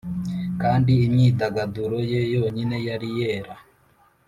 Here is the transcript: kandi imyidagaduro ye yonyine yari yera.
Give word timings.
kandi 0.61 0.91
imyidagaduro 1.07 1.97
ye 2.11 2.21
yonyine 2.33 2.77
yari 2.87 3.09
yera. 3.19 3.55